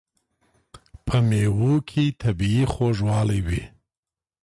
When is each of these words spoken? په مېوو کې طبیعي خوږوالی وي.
په 1.05 1.15
مېوو 1.27 1.73
کې 1.89 2.03
طبیعي 2.21 2.63
خوږوالی 2.73 3.39
وي. 3.47 3.63